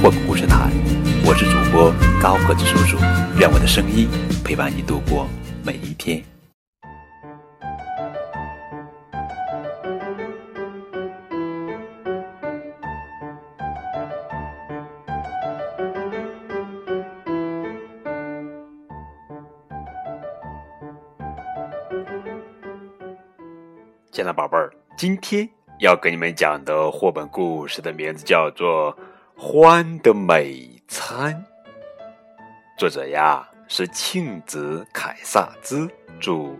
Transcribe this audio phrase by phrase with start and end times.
[0.00, 0.70] 绘本故事台，
[1.26, 2.96] 我是主播高个子叔叔，
[3.36, 4.08] 愿我的声音
[4.44, 5.26] 陪伴你度过
[5.64, 6.22] 每一天。
[24.12, 25.48] 亲爱的宝贝儿，今天
[25.80, 28.96] 要给你们讲的绘本故事的名字叫做
[29.40, 31.32] 《欢的美餐》，
[32.76, 36.56] 作者呀是庆子凯萨兹，著，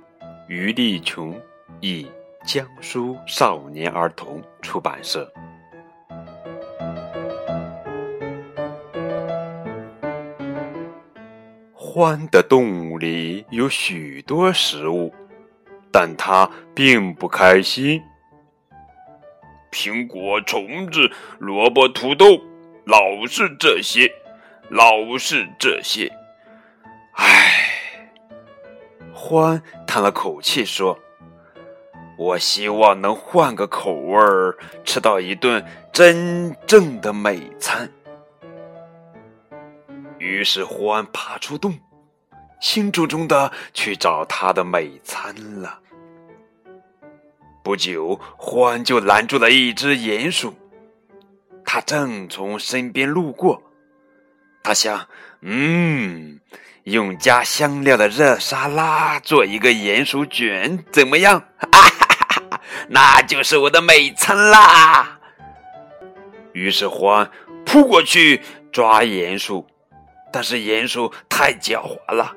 [0.47, 1.37] 于丽琼，
[1.81, 2.07] 译，
[2.47, 5.29] 江苏少年儿童出版社。
[11.75, 15.13] 欢的动物里有许多食物。
[15.91, 18.01] 但它并不开心。
[19.73, 22.39] 苹果、虫子、萝卜、土豆，
[22.89, 24.11] 老是这些，
[24.71, 26.11] 老是这些。
[27.13, 28.11] 唉，
[29.13, 30.99] 欢叹了口气说
[32.17, 37.93] ：“我希望能换个口味儿，吃到一顿真正的美餐。”
[40.17, 41.79] 于是欢爬出洞。
[42.59, 45.79] 兴冲冲的去找他的美餐了。
[47.63, 50.55] 不久，欢就拦住了一只鼹鼠，
[51.89, 53.63] 正从身边路过。
[54.63, 55.09] 他想
[55.41, 56.39] ：“嗯，
[56.85, 61.39] 用加香料的热沙拉做一个鼹鼠卷，怎么样？”
[61.73, 65.19] 啊哈哈，那就是我的美餐啦！
[66.53, 67.31] 于是欢
[67.65, 69.67] 扑过去抓鼹鼠，
[70.31, 72.37] 但是鼹鼠太狡猾了。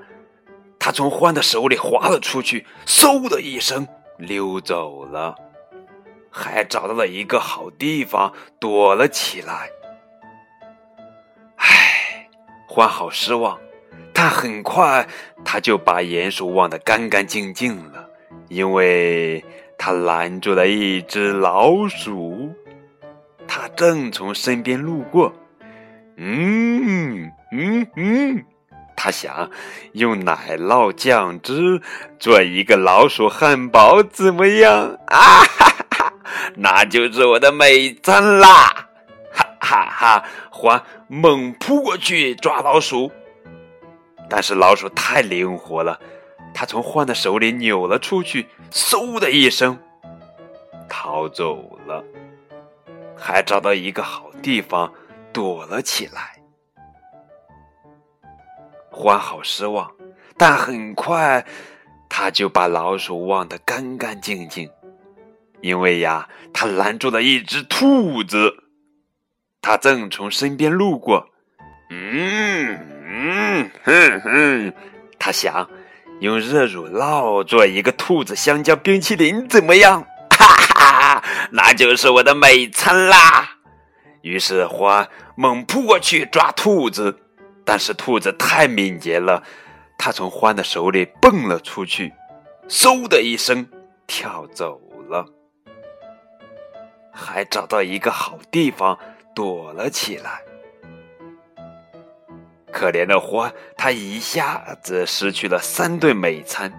[0.79, 3.85] 他从欢的手里滑了出去，嗖的一声
[4.17, 5.35] 溜走了，
[6.31, 9.69] 还找到了一个好地方躲了起来。
[11.57, 12.27] 唉，
[12.65, 13.59] 欢好失望，
[14.13, 15.07] 但很快
[15.43, 18.09] 他就把鼹鼠忘得干干净净了，
[18.47, 19.43] 因为
[19.77, 22.55] 他拦住了一只老鼠，
[23.47, 25.33] 它正从身边路过。
[26.15, 28.45] 嗯嗯嗯。
[28.95, 29.49] 他想
[29.93, 31.81] 用奶酪酱汁
[32.19, 34.99] 做一个老鼠汉堡，怎么样？
[35.07, 35.80] 啊哈，
[36.55, 38.89] 那就是我的美餐啦！
[39.33, 40.25] 哈哈哈！
[40.49, 43.11] 欢猛扑过去抓老鼠，
[44.29, 45.99] 但是老鼠太灵活了，
[46.53, 49.79] 它从欢的手里扭了出去，嗖的一声
[50.89, 52.03] 逃走了，
[53.17, 54.91] 还找到一个好地方
[55.31, 56.37] 躲了起来。
[58.89, 59.89] 欢好失望，
[60.37, 61.45] 但很快
[62.09, 64.69] 他就把老鼠忘得干干净净，
[65.61, 68.63] 因为呀，他拦住了一只兔子，
[69.61, 71.29] 他正从身边路过。
[71.89, 74.73] 嗯嗯哼哼，
[75.19, 75.69] 他想
[76.19, 80.05] 用热乳酪做一个兔子香蕉冰淇淋，怎么样？
[80.29, 83.57] 哈哈，那就是我的美餐啦！
[84.21, 87.17] 于是欢猛扑过去抓兔子。
[87.63, 89.43] 但是兔子太敏捷了，
[89.97, 92.11] 它从欢的手里蹦了出去，
[92.67, 93.67] 嗖的一声
[94.07, 95.25] 跳走了，
[97.21, 98.97] 还找到一个好地方
[99.35, 100.41] 躲了起来。
[102.71, 106.71] 可怜的花，他一下子失去了三顿美餐，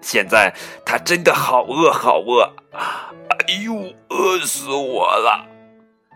[0.00, 0.54] 现在
[0.86, 3.12] 他真的好饿，好饿啊！
[3.28, 5.46] 哎呦，饿死我了！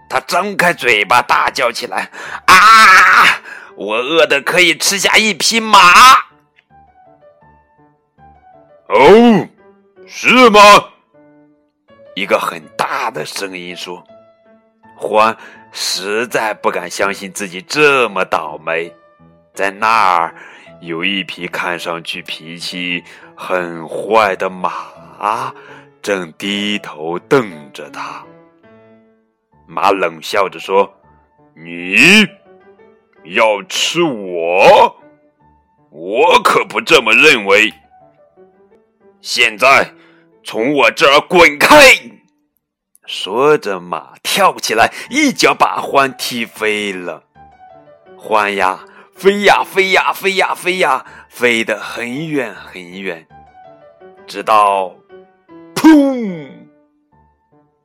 [0.09, 2.11] 他张开嘴巴大叫起来
[2.47, 2.55] ：“啊！”
[3.77, 5.79] 我饿的可以吃下一匹马。
[8.87, 9.49] 哦，
[10.07, 10.61] 是吗？
[12.15, 14.03] 一个很大的声音说
[14.97, 15.37] ：“欢
[15.73, 18.93] 实在不敢相信自己这么倒霉。”
[19.53, 20.35] 在那儿
[20.81, 23.03] 有一匹看上去脾气
[23.37, 25.53] 很坏的马，
[26.03, 28.25] 正低头瞪着他。
[29.67, 30.93] 马冷笑着说
[31.55, 31.97] ：“你。”
[33.25, 34.95] 要吃我？
[35.89, 37.73] 我可不这么认为。
[39.23, 39.91] 现在
[40.45, 41.79] 从我这儿滚开！
[43.07, 47.25] 说着，马跳起来，一脚把欢踢飞了。
[48.19, 53.27] 欢呀，飞呀飞呀飞呀飞呀，飞得很远很远，
[54.27, 54.95] 直到，
[55.75, 56.51] 砰！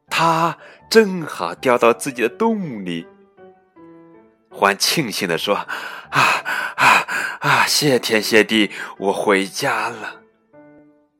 [0.09, 0.57] 它
[0.89, 3.07] 正好掉到自己的洞里。
[4.51, 5.55] 獾庆幸地说
[6.11, 6.21] ：“啊
[6.75, 7.07] 啊
[7.39, 7.65] 啊！
[7.65, 10.18] 谢天谢地，我回家了。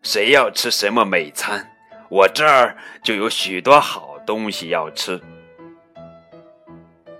[0.01, 1.71] 谁要吃什么美餐，
[2.09, 5.19] 我这儿就有许多好东西要吃。”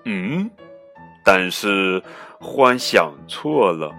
[0.06, 0.50] 嗯，
[1.24, 2.02] 但是
[2.40, 3.94] 欢想错了，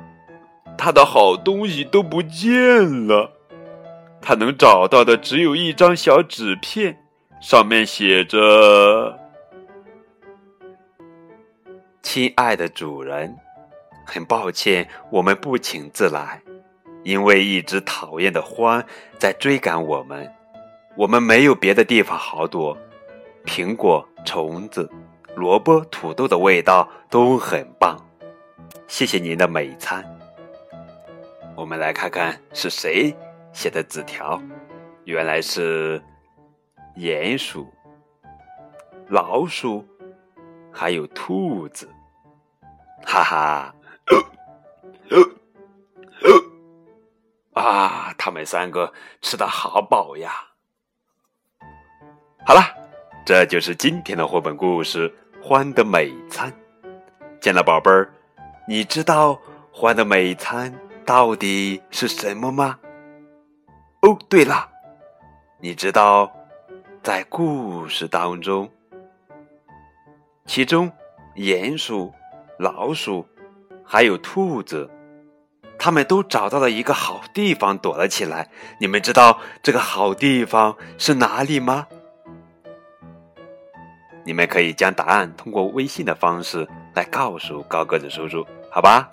[0.77, 3.33] 他的好东西都不见了。
[4.23, 6.99] 他能找到的只有一张小纸片，
[7.41, 9.19] 上面写着
[12.03, 13.35] ：“亲爱的主人，
[14.05, 16.43] 很抱歉我们不请自来，
[17.03, 18.85] 因为一只讨厌的獾
[19.19, 20.33] 在追赶我们。
[20.97, 22.77] 我们没有别的地方好躲，
[23.45, 24.91] 苹果、虫子。”
[25.37, 27.97] 萝卜、土豆的味道都很棒，
[28.89, 30.05] 谢谢您的美餐。
[31.55, 33.17] 我们来看看是谁
[33.53, 34.43] 写的纸条，
[35.05, 36.03] 原来是
[36.97, 37.73] 鼹鼠、
[39.09, 39.87] 老鼠，
[40.73, 41.89] 还有兔子。
[43.07, 43.75] 哈哈，啊，
[48.21, 50.31] 他们三个吃的好饱呀！
[52.47, 52.61] 好了。
[53.25, 55.09] 这就是今天的绘本故事
[55.43, 56.51] 《欢的美餐》。
[57.41, 58.13] 见了宝贝儿，
[58.67, 59.39] 你知道
[59.71, 60.75] 欢的美餐
[61.05, 62.81] 到底是什么吗？
[64.01, 64.69] 哦，对了，
[65.61, 66.33] 你知道
[67.03, 68.69] 在故事当中，
[70.47, 70.91] 其中
[71.37, 72.13] 鼹鼠、
[72.59, 73.25] 老鼠
[73.85, 74.91] 还有兔子，
[75.81, 78.49] 他们都找到了一个好地方躲了起来。
[78.79, 81.87] 你们知道这个好地方是哪里吗？
[84.23, 89.09] 你们可以将答案通过微信的方式来告诉高个子叔叔，好吧？